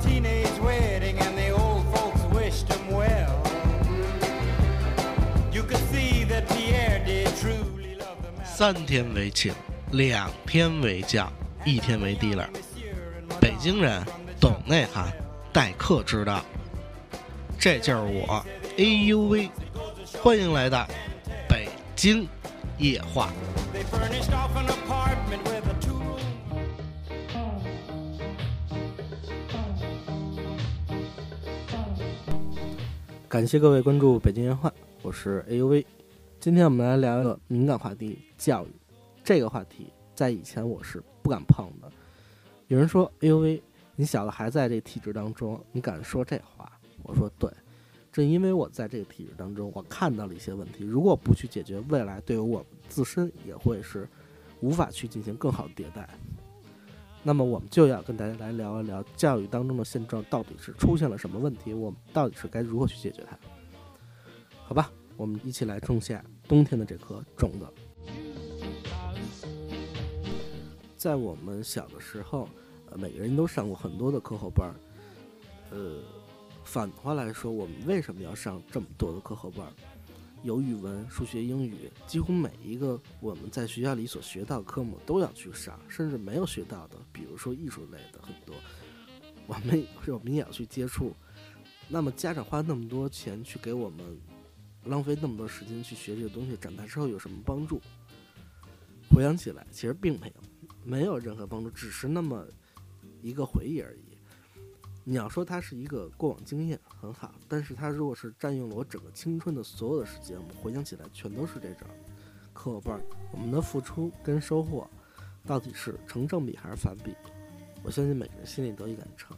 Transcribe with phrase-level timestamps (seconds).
[0.00, 3.34] teenage wedding and the old folks wished him well.
[5.52, 9.52] You could see that Pierre did truly love them 三天为请，
[9.92, 11.32] 两天为将，
[11.64, 12.46] 一天为 dealer。
[13.40, 14.04] 北京人
[14.40, 15.12] 懂内涵，
[15.52, 16.44] 待客之道。
[17.58, 18.44] 这就是我
[18.76, 19.50] ，AUV，
[20.22, 20.86] 欢迎来到
[21.48, 22.28] 北京
[22.78, 23.32] 夜话。
[23.74, 25.07] They furnished off an apartment
[33.28, 35.84] 感谢各位关注北京夜话，我是 AUV。
[36.40, 38.68] 今天我们来聊一个敏感话题——教育。
[39.22, 41.92] 这个话题在以前我是不敢碰的。
[42.68, 43.60] 有人说：“AUV，
[43.96, 46.72] 你小子还在这体制当中，你敢说这话？”
[47.04, 47.50] 我说：“对，
[48.10, 54.08] 正因为我在这个体制当中，我看到了一些问题，如果不去解决，未来对于我自身也会是
[54.60, 56.08] 无法去进行更好的迭代。”
[57.28, 63.38] 那么我们就要跟大家来聊一聊教育当中的现状到底是出现了什么问题，我们到底是该如何去解决它？
[64.64, 67.66] 好吧，我们一起来种下冬天的这颗种子。
[70.96, 72.48] 在我们小的时候，
[72.90, 74.74] 呃，每个人都上过很多的课后班儿。
[75.70, 76.00] 呃，
[76.64, 79.72] 反话来说，我们为什么要上这么多的课后班儿？
[80.42, 88.54] 有语文、数学、英语，几乎每一个我们在学校里所学到的科目都要去上，甚至没有学到的，比如说艺术类的很多，
[89.46, 91.14] 我们我们也要去接触。
[91.88, 93.98] 那么家长花那么多钱去给我们
[94.84, 97.80] 浪费那么多时间去学这个东西，长大之后有什么帮助？
[99.10, 102.46] 回想起来，其实并没有，没有任何帮助，只是那么
[103.22, 104.07] 一个回忆而已。
[105.10, 111.88] 你要说它是一个过往经验很好，但是它如果是占用了我整个青春的所有的时间，我们回想起来全都是这种
[112.52, 113.00] 课后班儿，
[113.32, 114.86] 我们的付出跟收获
[115.46, 117.14] 到底是成正比还是反比？
[117.82, 119.34] 我相信每个人心里都一杆秤。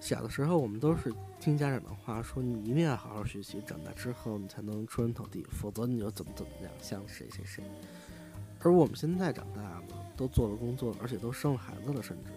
[0.00, 7.62] 小的时候，我们都是听家长的话，说你一定要好好学习，长大之后你才能出人头地，否则你就怎么怎么样，像谁谁谁。
[8.60, 9.84] 而我们现在长大了，
[10.16, 12.30] 都做了工作，而且都生了孩子了，甚至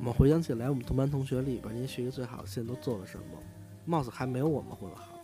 [0.00, 3.24] 我们回想起来，我们同班同学里边那些学习最好，现在都做了什么？
[3.84, 5.20] 貌似还没有我们混得好。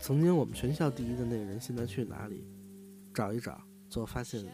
[0.00, 2.44] 曾经我们全校第一的那个人，现在去哪里？
[3.14, 4.44] 找一找，最后发现，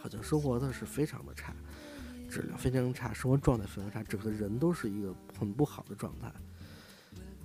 [0.00, 1.54] 好像生活的是非常的差，
[2.30, 6.32] 质量非常差，生活状态非常差，整个人都是一个很不好的状态。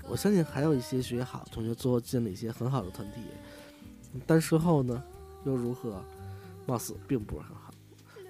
[0.08, 3.20] 我相信还有一些学习好的同学，最后进了一些很好的团体，
[4.26, 5.04] 但事后呢，
[5.44, 6.02] 又如何？
[6.66, 7.74] 貌似并不是很好。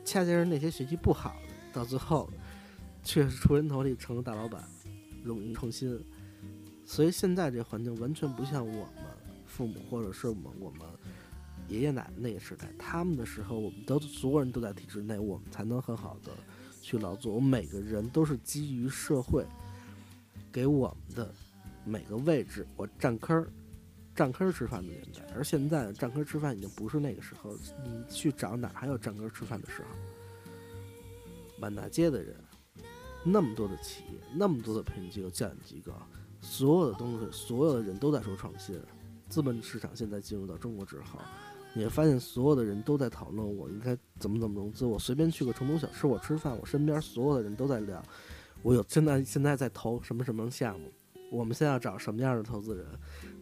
[0.03, 2.27] 恰恰是那些学习不好的，到最后
[3.03, 4.63] 确实出人头地，成了大老板，
[5.25, 5.99] 勇于创新。
[6.85, 9.03] 所以现在这环境完全不像我们
[9.45, 10.81] 父母或者是我们我们
[11.67, 16.31] 爷爷奶奶那个时代，他们的时候，我们都所有人都在体制内，我们才能很好的
[16.81, 17.33] 去劳作。
[17.33, 19.45] 我们每个人都是基于社会
[20.51, 21.33] 给我们的
[21.85, 23.47] 每个位置，我占坑儿。
[24.15, 27.57] 占坑儿吃饭的年代，而现在占坑儿吃饭已经不是那个时候。
[27.83, 29.87] 你去找哪还有占坑儿吃饭的时候？
[31.59, 32.35] 满大街的人，
[33.23, 35.93] 那么多的企业，那么多的培训机构、教研机构，
[36.41, 38.79] 所有的东西，所有的人都在说创新。
[39.29, 41.19] 资本市场现在进入到中国之后，
[41.73, 44.85] 你会发现所有的人都在讨论我应该怎么怎么融资。
[44.85, 48.03] 我随便去个成都小吃，我吃饭，我身边所有的人都在聊，
[48.61, 50.91] 我有现在现在在投什么什么项目，
[51.31, 52.85] 我们现在要找什么样的投资人。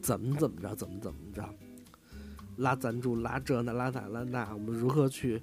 [0.02, 1.48] 怎么怎么着，怎么怎么着，
[2.58, 5.42] 拉赞助，拉这那，拉那拉那，我们如何去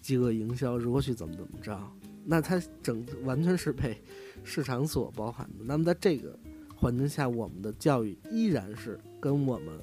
[0.00, 1.76] 饥饿营销，如何去怎么怎么着？
[2.30, 3.98] 那它整完全是被
[4.44, 5.64] 市场所包含的。
[5.64, 6.38] 那么在这个
[6.76, 9.80] 环境下，我们的教育依然是跟我们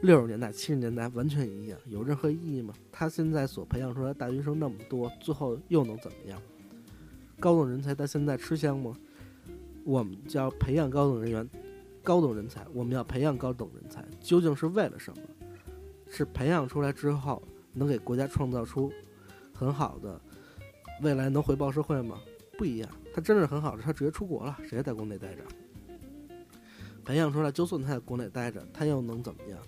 [0.00, 2.72] 六十年代、七十年代完全一样，有任何意义吗？
[2.90, 6.40] 他现在所培养出来大学生那么多，最后又能怎么样？
[7.38, 8.96] 高等人才到现在吃香吗？
[9.84, 11.46] 我们就要培养高等人员。
[12.02, 15.22] 高等人才，我们要培养高等人才，究竟是为了什么？
[16.08, 17.42] 是培养出来之后
[17.74, 18.90] 能给国家创造出
[19.52, 20.18] 很好的
[21.02, 22.20] 未来，能回报社会吗？
[22.58, 25.42] 不一样，他真是很好的，他直接出国了，谁在国内待着？
[27.04, 29.58] 培养出来，就算他在国内待着，他又能怎么样？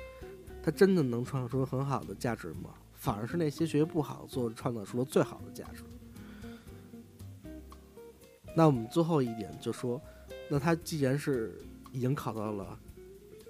[0.62, 2.74] 他真的能创造出很好的价值吗？
[2.92, 5.82] 反而是那些学习不好，做创造出了最好的价值。
[8.54, 10.00] 那我们最后一点就说，
[10.50, 11.58] 那他既然是
[11.90, 12.78] 已经考到了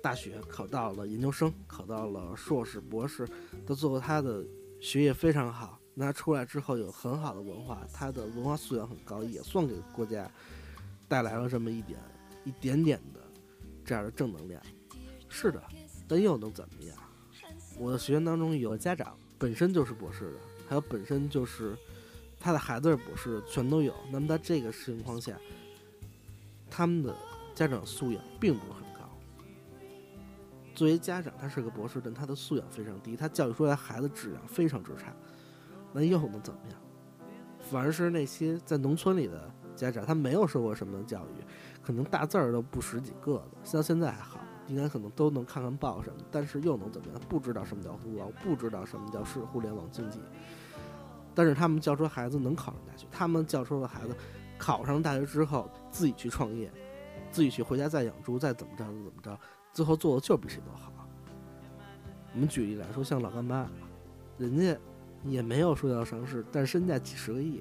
[0.01, 3.29] 大学，考到了研究生，考到了硕士、博士，
[3.67, 4.47] 到最后他的
[4.81, 10.31] 学业非常好，那出来之后有很好的文化，他的文化素养很高，也算给国家
[11.09, 11.99] 带来了这么一点
[12.45, 13.21] 一点点的
[13.85, 14.61] 这样的正能量。
[15.29, 15.63] 是的，
[16.09, 16.97] 但又能怎么样？
[17.79, 21.77] 我的学员当中有家长本身就是博士的，还有本身就是
[22.41, 23.95] 他的孩子是博士，全都有。
[24.11, 25.39] 那么在这个情况下，
[26.71, 27.15] 他们的
[27.55, 29.09] 家长素养并不很高。
[30.75, 35.15] 作为家长，他是个博士，但他的素养非常低，他教育出来孩子质量非常之差，
[35.93, 36.79] 那又能怎么样？
[37.71, 41.45] 反而是那些在农村里的家长，他没有受过什么教育，
[41.83, 47.21] 可能大字儿都不识几个的，像现在还好，应该可能都能看看报什么，但是又能怎么样？
[47.29, 50.21] 不知道什么叫互联网，不知道什么叫是互联网经济。
[51.35, 54.15] 但是他们教出孩子能考上大学，他们教出的孩子
[54.59, 56.71] 考上大学之后自己去创业，
[57.31, 59.39] 自己去回家再养猪，再怎么着怎么着，
[59.73, 60.93] 最后做的就比谁都好。
[62.35, 63.67] 我们举例来说，像老干妈，
[64.37, 64.77] 人家
[65.25, 67.61] 也没有说要上市，但身价几十个亿，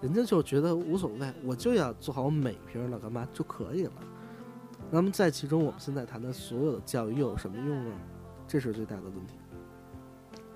[0.00, 3.92] 人家就觉得无所谓，我就要做好每瓶老干妈就可以了。
[4.90, 7.94] 那么在其中，我们现在谈的所有的教育又有什么用呢？
[8.46, 9.34] 这是最大的问题。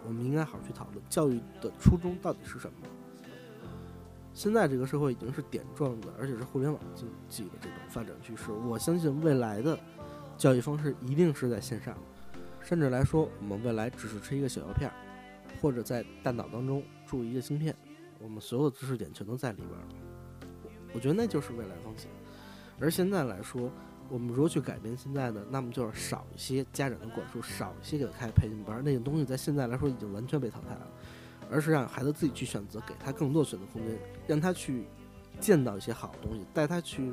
[0.07, 2.89] 我们应该好好去讨论教育的初衷到底是什么。
[4.33, 8.53] 现在这个社会已经是点状的，而且是互联网经济的这种发展趋势。
[8.53, 9.77] 我相信未来的
[10.37, 11.97] 教育方式一定是在线上，
[12.61, 14.95] 甚至来说，我们未来只是吃一个小药片儿，
[15.61, 17.75] 或者在大脑当中注一个芯片，
[18.21, 19.89] 我们所有的知识点全都在里边了。
[20.95, 22.11] 我觉得那就是未来方向。
[22.81, 23.71] 而现在来说，
[24.09, 25.45] 我们如何去改变现在的？
[25.51, 30.89] 那么就是少一些家长的管束，少一些给他开培训班，那种东西在现在来说已经完全被淘汰了，
[31.51, 34.87] 而是让孩子自己去选择，给他更多选择空间，让他去
[35.41, 37.13] 见到一些好的东西，带他去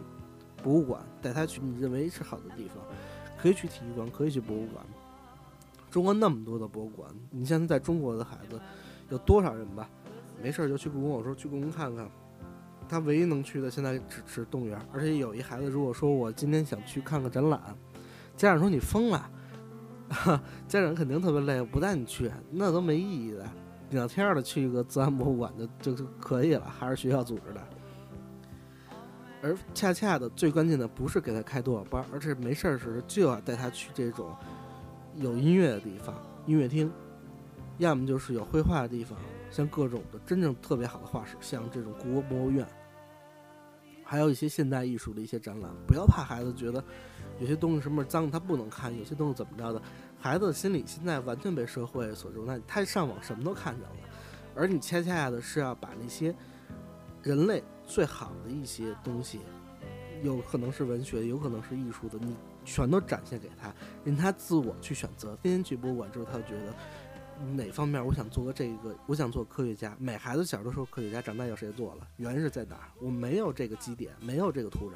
[0.64, 2.78] 博物馆，带他去你认为是好的地方，
[3.38, 4.86] 可以去体育馆，可以去博物馆。
[5.96, 8.60] 中国那么多的博物馆，你现在在中国的孩子
[9.08, 9.90] 有多少人吧？
[10.44, 12.06] 没事就去故宫，我说去故宫看看。
[12.90, 17.62] 他唯一能去的现在只是动物园，而且有一孩子如果说我今天想去看个展览，
[18.36, 19.32] 家长说你疯了，
[20.68, 23.50] 家长肯定特别累，不带你去，那都没意义的。
[23.92, 27.62] 两天的去一个自然博物馆的就就可以了，还是学校组织的。
[29.42, 34.36] 而恰恰的最关键的不是给他开多少班，而是没事儿时就要带他去这种
[35.18, 36.16] 有音乐的地方，
[36.46, 36.92] 音乐厅，
[37.78, 39.18] 要么就是有绘画的地方。
[39.52, 42.68] 像各种的真正特别好的画室，像这种故宫博物院，
[44.04, 45.72] 还有一些现代艺术的一些展览。
[45.88, 46.84] 不要怕孩子觉得
[47.40, 49.82] 有些东西什么脏，他不能看；有些东西怎么着的，
[50.20, 53.96] 孩子的心理现在完全被社会所容纳，他上网什么都看见了。
[54.54, 56.36] 而你恰恰的是要把那些
[57.24, 59.40] 人类最好的一些东西，
[60.22, 62.36] 有可能是文学，有可能是艺术的，你
[62.66, 63.74] 全都展现给他，
[64.04, 65.38] 让他自我去选择。
[65.44, 66.74] 天天去博物馆之后，他就觉得。
[67.54, 68.96] 哪方面我想做个这个？
[69.08, 69.94] 我想做科学家。
[70.00, 72.08] 每孩子小的时候科学家，长大有谁做了？
[72.16, 72.88] 原因是在哪儿？
[72.98, 74.96] 我没有这个基点，没有这个土壤，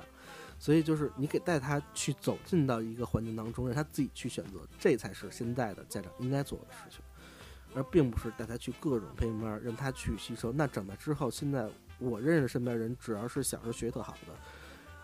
[0.57, 7.01] 所以就是你给带他去走进到一个环境当中，让他自己去选择，这才是现在的家长应该做的事情，
[7.75, 10.49] 而并不是带他去各种培训班，让他去吸收。
[10.49, 14.33] 那长大之后，现在我认识身边人，只要是小时候学特好的，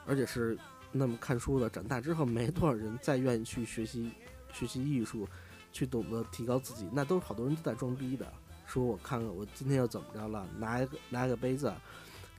[0.07, 0.57] 而且是
[0.97, 4.11] 那么看书的，长大之后没多少人再愿意去学习
[4.53, 5.27] 学习艺术。
[5.75, 8.25] 去懂得提高自己，那都是好多人都在装逼的，
[8.65, 11.69] 说我看看我今天又怎么着了，拿一个拿一个杯子，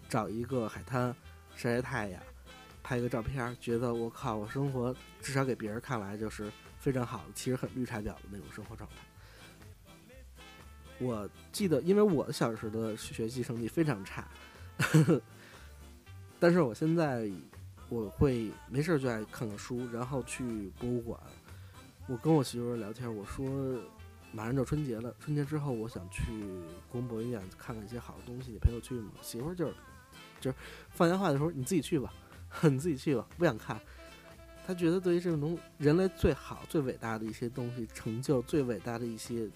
[0.09, 1.15] 找一个海滩
[1.55, 2.23] 晒晒太阳，
[2.83, 8.97] 拍个照片，觉得我靠，我生活至少给别人看来就是非常好的，其实很绿茶婊的那种生活状态。
[10.99, 14.27] 我记得，因为我小时的学习成绩非常差，
[16.41, 17.31] 但是我现在
[17.89, 21.19] 我会没事就爱看看书，然后去博物馆。
[22.09, 23.81] 我跟我媳妇聊天，我说
[24.33, 26.23] 马上就春节了，春节之后我想去
[26.91, 29.13] 故宫博物院看看一些好的东西，你陪我去吗？
[29.23, 29.75] 媳妇就是
[30.41, 30.57] 就是
[30.91, 32.13] 放电话的时候你自己去吧，
[32.63, 33.81] 你自己去吧，不想看。
[34.67, 39.49] 他觉得对于这种东人类最好、最伟大的一些东西成就，最伟大的一些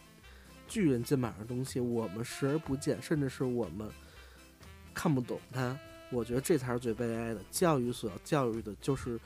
[0.69, 3.91] 巨人肩膀上的东西，我们视而不见，甚至是我们
[4.95, 5.77] 看不懂它。
[6.11, 7.41] 我觉得这才是最悲哀的。
[7.51, 9.19] 教育所要教育的就是。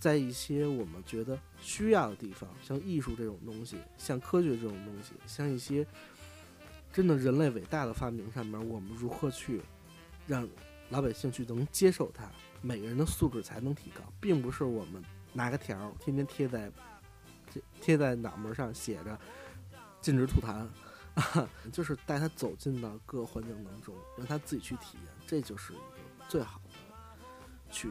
[0.00, 5.86] 在一些我们觉得需要的地方，像艺术这种东西，像科学这种东西，像一些
[6.90, 9.60] 真的人类伟大的发明上面，我们如何去
[10.26, 10.48] 让
[10.88, 12.30] 老百姓去能接受它？
[12.62, 15.04] 每个人的素质才能提高，并不是我们
[15.34, 16.72] 拿个条儿天天贴在
[17.82, 19.20] 贴在脑门上写着
[20.00, 20.66] 禁止吐痰，
[21.70, 25.82] 就是带他走进到各环境当中，让他自己去体验，这就是一个
[26.30, 26.70] 最好的
[27.70, 27.90] 去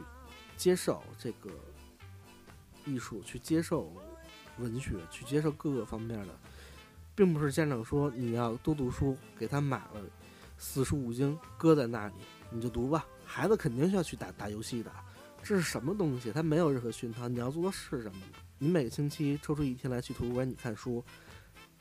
[0.56, 1.48] 接受这个。
[2.86, 3.92] 艺术去接受
[4.56, 6.34] 文学，去接受各个方面的，
[7.14, 10.00] 并不是家长说你要多读书，给他买了
[10.56, 12.14] 四书五经搁在那里，
[12.50, 13.06] 你就读吧。
[13.22, 14.90] 孩子肯定是要去打打游戏的，
[15.42, 16.32] 这是什么东西？
[16.32, 17.28] 他没有任何熏陶。
[17.28, 18.32] 你要做的是什么呢？
[18.58, 21.04] 你每个星期抽出一天来去图书馆，你看书，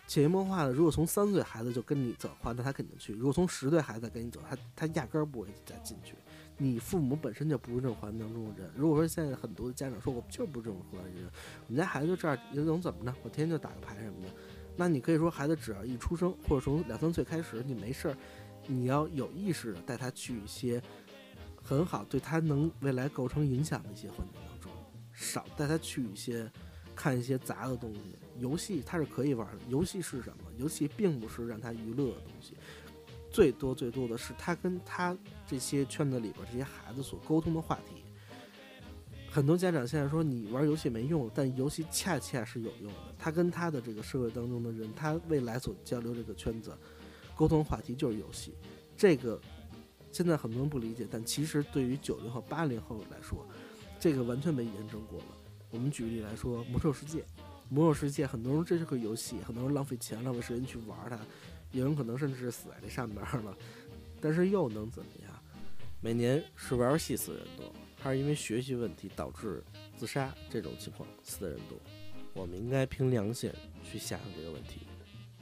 [0.09, 0.73] 潜移默化的。
[0.73, 6.15] 如果从三岁孩子就跟你走的话，那他肯定去；如果从十岁孩子跟你走，他他压根儿不会再进去。
[6.57, 8.71] 你父母本身就不是这种环境当中的人。
[8.75, 11.23] 如果说现在很多的家长说我就不是这种环境，
[11.67, 13.13] 我们家孩子就这样，你能怎么着？
[13.21, 14.33] 我天天就打个牌什么的。
[14.75, 18.17] 那你可以说孩子只要一出生，或者从两三岁开始，你没事儿，
[18.65, 20.81] 你要有意识的带他去一些
[21.61, 24.71] 很好对他能未来构成影响的一些环境当中，
[25.13, 26.51] 少带他去一些
[26.99, 28.01] 看一些杂的东西。
[28.39, 30.43] 游戏它是可以玩的，游戏是什么？
[30.57, 32.55] 游戏并不是让他娱乐的东西。
[33.31, 38.03] 最多最多的是他跟他这些圈子里边这些孩子所沟通的话题。
[39.31, 43.15] 很多家长现在说你玩游戏没用，但游戏恰恰是有用的。
[43.17, 46.75] 他跟他的这个社会当中的人，他未来所交流这个圈子，
[47.35, 48.55] 沟通话题就是游戏。
[48.97, 49.39] 这个
[50.11, 53.45] 现在很多人不理解，但其实对于九零后、八零后来说，
[53.99, 55.25] 这个完全被验证过了。
[55.71, 57.19] 我们举例来说，《魔兽世界》，
[57.69, 61.19] 《魔兽世界》很多人这是个游戏，很多人浪费钱、浪费时间去玩它。
[61.71, 63.55] 有人可能甚至是死在这上面了，
[64.19, 65.31] 但是又能怎么样？
[66.01, 67.71] 每年是玩游戏死人多，
[68.01, 69.63] 还是因为学习问题导致
[69.95, 71.77] 自杀这种情况死的人多？
[72.33, 73.51] 我们应该凭良心
[73.83, 74.87] 去想想这个问题。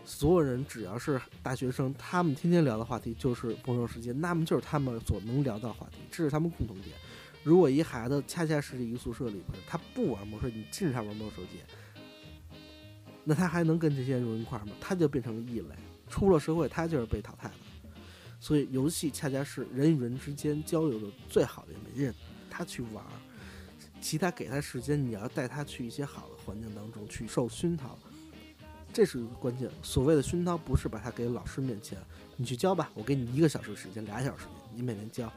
[0.04, 6.96] 所有人只要是大学生，他们天天聊的话题就是《魔兽世界》，那么就是他们所能聊到话题，这是他们共同点。
[7.44, 11.64] 如果一孩子恰恰是一个宿舍里边，他不玩魔兽，你禁止他玩魔兽世界，
[13.24, 14.68] 那他还能跟这些人融一块吗？
[14.80, 15.76] 他就变成了异类。
[16.10, 17.56] 出了社会，他就是被淘汰的。
[18.40, 22.14] 所以，游戏恰恰是人与人之间交流的最好的媒介。
[22.50, 23.04] 他去玩，
[24.00, 27.98] 其他给他时间，你要带他去一些好的环境当中去受熏陶，
[28.94, 29.70] 这是一个关键。
[29.84, 31.98] 所谓的熏陶，不是把他给老师面前，
[32.36, 35.32] 你去教吧，我给你一个小时时间，俩小时，你每天教，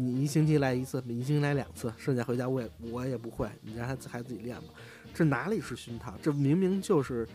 [0.00, 4.68] 你一星期来一次，你一星期来两次，剩下回家我也我也不会，你让他孩子自己练吧。
[5.12, 6.16] 这哪里是熏陶？
[6.22, 7.26] 这明明就是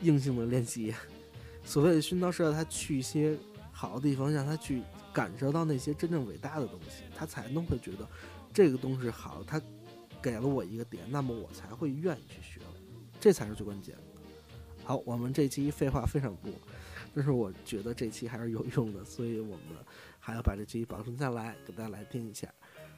[0.00, 0.94] 硬性的练习。
[1.64, 3.36] 所谓的熏陶是要他去一些
[3.72, 4.80] 好的地方，让他去
[5.12, 8.08] 感受到那些真正伟大的东西，他才能会觉得
[8.52, 9.42] 这个东西好。
[9.44, 9.60] 他
[10.22, 12.60] 给了我一个点，那么我才会愿意去学，
[13.18, 14.02] 这才是最关键的。
[14.84, 16.52] 好，我们这期废话非常多，
[17.14, 19.76] 但是我觉得这期还是有用的，所以我们
[20.18, 22.48] 还要把这期保存下来，给大家来听一下。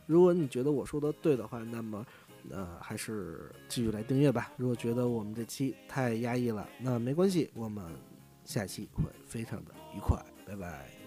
[0.07, 2.07] 如果你觉得我说的对的话，那么
[2.51, 4.53] 呃还是继续来订阅吧。
[4.57, 7.85] 如果觉得我们这期太压抑了，那没关系，我们。
[8.47, 11.06] 下期会非常的愉快，拜拜。